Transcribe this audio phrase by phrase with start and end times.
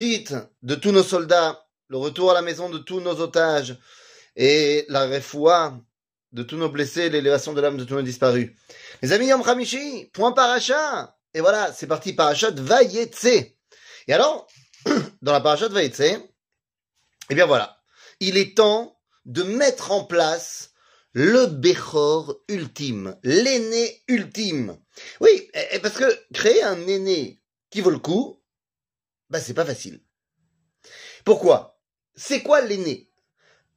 [0.00, 3.76] de tous nos soldats, le retour à la maison de tous nos otages
[4.36, 5.76] et la refoua
[6.30, 8.50] de tous nos blessés, l'élévation de l'âme de tous nos disparus.
[9.02, 11.16] Les amis Yom Hamishi, point paracha.
[11.34, 13.24] Et voilà, c'est parti, parachat Vayetse.
[14.06, 14.46] Et alors,
[15.22, 16.20] dans la parachat Vayetse,
[17.30, 17.78] eh bien voilà,
[18.20, 20.70] il est temps de mettre en place
[21.12, 24.78] le Bechor ultime, l'aîné ultime.
[25.20, 25.50] Oui,
[25.82, 28.37] parce que créer un aîné qui vaut le coup,
[29.30, 30.00] bah c'est pas facile.
[31.24, 31.80] Pourquoi?
[32.14, 33.10] C'est quoi l'aîné?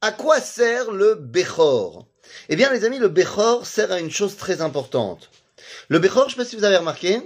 [0.00, 2.08] À quoi sert le Bechor?
[2.48, 5.30] Eh bien les amis, le Bechor sert à une chose très importante.
[5.88, 7.20] Le Bechor, je sais pas si vous avez remarqué,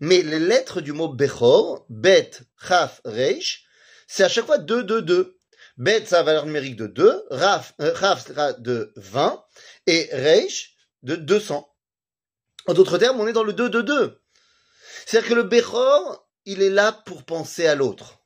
[0.00, 2.30] mais les lettres du mot Bechor, Bet,
[2.66, 3.64] Chaf, Reish,
[4.06, 5.36] c'est à chaque fois 2, 2, 2.
[5.76, 9.42] Bet, ça a valeur numérique de 2, Raf, euh, sera de 20,
[9.86, 11.66] et Reish de 200.
[12.66, 14.20] En d'autres termes, on est dans le 2, 2, 2.
[15.06, 18.20] C'est-à-dire que le Bechor, il est là pour penser à l'autre.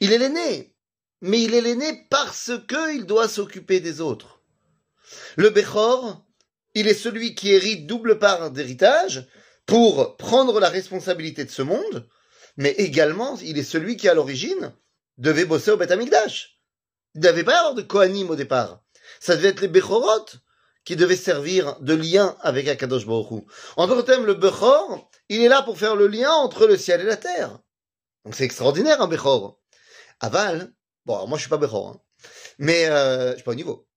[0.00, 0.74] Il est l'aîné,
[1.20, 4.40] mais il est l'aîné parce qu'il doit s'occuper des autres.
[5.36, 6.24] Le Bechor,
[6.74, 9.26] il est celui qui hérite double part d'héritage
[9.66, 12.08] pour prendre la responsabilité de ce monde,
[12.56, 14.72] mais également, il est celui qui, à l'origine,
[15.18, 16.60] devait bosser au Beth Amikdash.
[17.14, 18.82] Il ne devait pas avoir de Kohanim au départ.
[19.20, 20.26] Ça devait être les Bechorot
[20.86, 23.44] qui devaient servir de lien avec Akadosh Baruch
[23.76, 27.00] En d'autres termes, le Bechor, il est là pour faire le lien entre le ciel
[27.00, 27.58] et la terre.
[28.24, 29.60] Donc c'est extraordinaire un Bechor.
[30.20, 30.72] Aval,
[31.04, 32.00] bon, moi je suis pas Bechor, hein,
[32.58, 33.88] mais euh, je suis pas au niveau.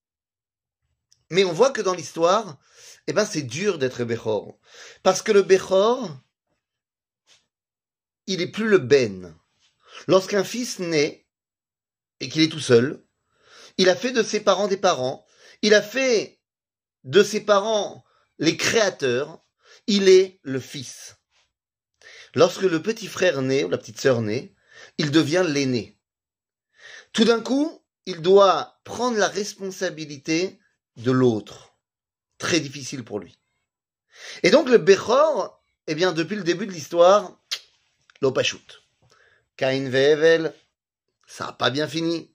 [1.30, 2.58] Mais on voit que dans l'histoire,
[3.06, 4.58] eh ben c'est dur d'être Bechor.
[5.04, 6.10] Parce que le Bechor,
[8.26, 9.38] il est plus le Ben.
[10.08, 11.28] Lorsqu'un fils naît
[12.20, 13.06] et qu'il est tout seul,
[13.78, 15.28] il a fait de ses parents des parents,
[15.62, 16.39] il a fait
[17.04, 18.04] de ses parents
[18.40, 19.44] les créateurs,
[19.88, 21.18] il est le fils.
[22.36, 24.54] Lorsque le petit frère naît ou la petite sœur naît,
[24.98, 25.98] il devient l'aîné.
[27.12, 30.60] Tout d'un coup, il doit prendre la responsabilité
[30.96, 31.76] de l'autre.
[32.38, 33.40] Très difficile pour lui.
[34.44, 37.38] Et donc le Bechor, eh bien depuis le début de l'histoire,
[38.22, 38.84] l'opachut.
[39.58, 39.92] Cain
[41.28, 42.34] ça n'a pas bien fini.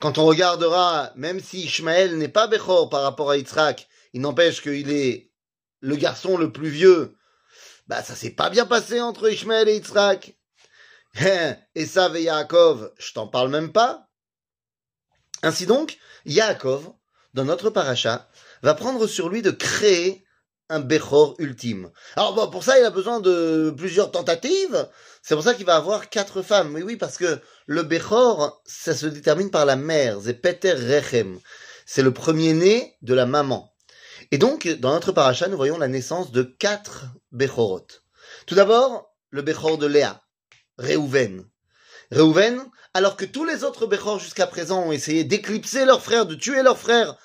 [0.00, 4.62] Quand on regardera, même si Ishmaël n'est pas Bechor par rapport à Yitzhak, il n'empêche
[4.62, 5.30] qu'il est
[5.80, 7.16] le garçon le plus vieux,
[7.86, 10.36] bah ça s'est pas bien passé entre Ishmaël et Yitzhak.
[11.74, 14.08] Esav et Yaakov, je t'en parle même pas.
[15.42, 16.92] Ainsi donc, Yaakov,
[17.34, 18.28] dans notre paracha,
[18.62, 20.24] va prendre sur lui de créer
[20.68, 21.90] un Bechor ultime.
[22.16, 24.88] Alors bon, pour ça, il a besoin de plusieurs tentatives.
[25.22, 26.74] C'est pour ça qu'il va avoir quatre femmes.
[26.74, 30.18] Oui, oui, parce que le Bechor, ça se détermine par la mère.
[30.22, 31.38] C'est Peter Rechem.
[31.86, 33.74] C'est le premier-né de la maman.
[34.30, 37.86] Et donc, dans notre paracha, nous voyons la naissance de quatre Bechorot.
[38.46, 40.22] Tout d'abord, le Bechor de Léa.
[40.78, 41.44] Réhouven.
[42.10, 42.60] Réhouven,
[42.94, 46.62] alors que tous les autres Bechor jusqu'à présent ont essayé d'éclipser leur frère, de tuer
[46.62, 47.16] leur frère,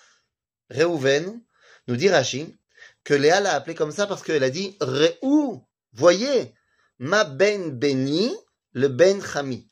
[0.69, 1.41] Réhouven,
[1.87, 2.58] nous dit Rashi,
[3.03, 6.53] que Léa l'a appelé comme ça parce qu'elle a dit Réhou, voyez,
[6.99, 8.35] ma ben Beni,
[8.73, 9.69] le ben Chami.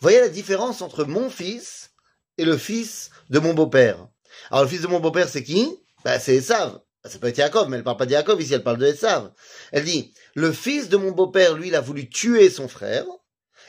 [0.00, 1.90] Voyez la différence entre mon fils
[2.36, 4.08] et le fils de mon beau-père.
[4.50, 5.76] Alors le fils de mon beau-père, c'est qui?
[6.04, 6.80] Bah, C'est Esav.
[7.04, 9.32] Ça peut être Yaakov, mais elle parle pas de Yaakov ici, elle parle de Esav.
[9.72, 13.04] Elle dit, le fils de mon beau-père, lui, il a voulu tuer son frère,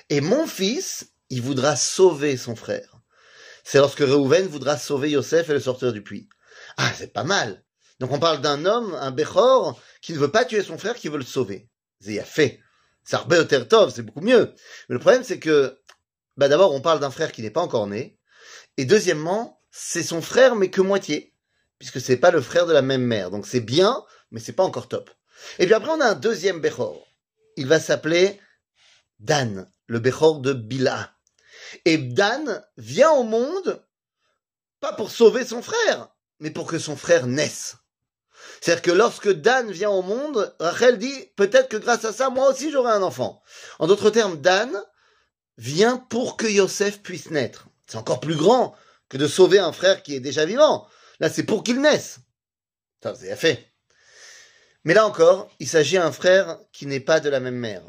[0.10, 3.00] et mon fils, il voudra sauver son frère.
[3.64, 6.28] C'est lorsque Reuven voudra sauver Yosef et le sortir du puits.
[6.78, 7.64] Ah, c'est pas mal.
[8.00, 11.10] Donc on parle d'un homme, un Bechor, qui ne veut pas tuer son frère, qui
[11.10, 11.70] veut le sauver.
[12.00, 12.60] C'est fait.
[13.04, 13.26] C'est
[14.04, 14.54] beaucoup mieux.
[14.88, 15.80] Mais le problème, c'est que,
[16.38, 18.18] bah d'abord, on parle d'un frère qui n'est pas encore né.
[18.78, 21.34] Et deuxièmement, c'est son frère, mais que moitié.
[21.78, 23.32] Puisque c'est pas le frère de la même mère.
[23.32, 25.10] Donc c'est bien, mais c'est pas encore top.
[25.58, 27.08] Et puis après, on a un deuxième Bechor.
[27.58, 28.40] Il va s'appeler
[29.20, 31.14] Dan, le Bechor de Bila.
[31.86, 33.84] Et Dan vient au monde,
[34.80, 37.76] pas pour sauver son frère, mais pour que son frère naisse.
[38.62, 42.50] C'est-à-dire que lorsque Dan vient au monde, Rachel dit, peut-être que grâce à ça, moi
[42.50, 43.42] aussi j'aurai un enfant.
[43.80, 44.72] En d'autres termes, Dan
[45.58, 47.68] vient pour que Yosef puisse naître.
[47.88, 48.76] C'est encore plus grand
[49.08, 50.88] que de sauver un frère qui est déjà vivant.
[51.20, 52.20] Là, c'est pour qu'il naisse.
[53.02, 53.74] Ça, c'est fait.
[54.84, 57.84] Mais là encore, il s'agit d'un frère qui n'est pas de la même mère.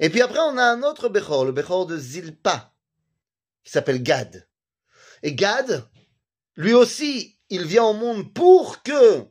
[0.00, 2.72] Et puis après, on a un autre Bechor, le Bechor de Zilpa,
[3.64, 4.48] qui s'appelle Gad.
[5.22, 5.86] Et Gad,
[6.56, 9.24] lui aussi, il vient au monde pour que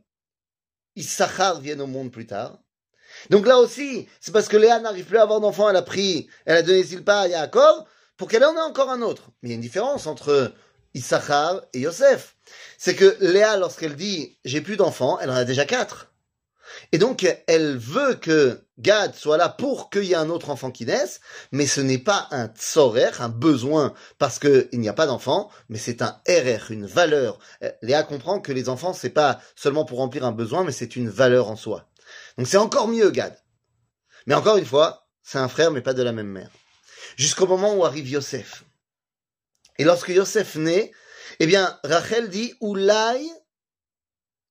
[0.99, 2.59] Issachar vienne au monde plus tard.
[3.29, 6.27] Donc là aussi, c'est parce que Léa n'arrive plus à avoir d'enfant, elle a pris,
[6.45, 7.85] elle a donné Zilpa à Yaakov,
[8.17, 9.31] pour qu'elle en ait encore un autre.
[9.41, 10.53] Mais il y a une différence entre
[10.93, 12.35] Issachar et Yosef.
[12.77, 16.08] C'est que Léa, lorsqu'elle dit j'ai plus d'enfants, elle en a déjà quatre.
[16.91, 20.71] Et donc, elle veut que Gad soit là pour qu'il y ait un autre enfant
[20.71, 21.19] qui naisse,
[21.51, 25.77] mais ce n'est pas un tsorer, un besoin, parce qu'il n'y a pas d'enfant, mais
[25.77, 27.39] c'est un RR, une valeur.
[27.63, 30.95] Euh, Léa comprend que les enfants, c'est pas seulement pour remplir un besoin, mais c'est
[30.95, 31.89] une valeur en soi.
[32.37, 33.37] Donc c'est encore mieux, Gad.
[34.25, 36.51] Mais encore une fois, c'est un frère, mais pas de la même mère.
[37.17, 38.63] Jusqu'au moment où arrive Yosef.
[39.77, 40.91] Et lorsque Yosef naît,
[41.39, 43.29] eh bien, Rachel dit, Oulai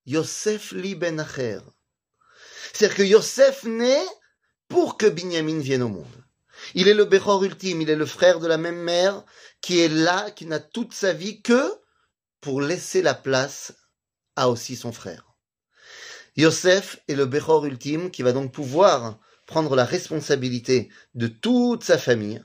[0.05, 1.59] Yosef li ben acher.
[2.73, 4.05] C'est-à-dire que Yosef naît
[4.67, 6.05] pour que Binyamin vienne au monde.
[6.75, 9.23] Il est le Bechor ultime, il est le frère de la même mère
[9.61, 11.73] qui est là, qui n'a toute sa vie que
[12.41, 13.73] pour laisser la place
[14.35, 15.33] à aussi son frère.
[16.37, 21.97] Yosef est le Bechor ultime qui va donc pouvoir prendre la responsabilité de toute sa
[21.97, 22.43] famille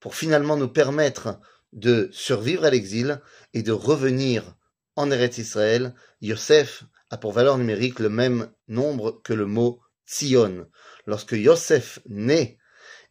[0.00, 1.38] pour finalement nous permettre
[1.72, 3.20] de survivre à l'exil
[3.52, 4.56] et de revenir
[4.96, 5.94] en Eretz Israël.
[6.20, 10.68] Yosef a pour valeur numérique le même nombre que le mot Tzion.
[11.06, 12.58] Lorsque Yosef naît,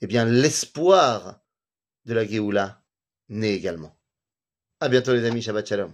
[0.02, 1.42] eh bien l'espoir
[2.06, 2.82] de la Géoula
[3.28, 3.98] naît également.
[4.80, 5.94] À bientôt les amis, Shabbat Shalom.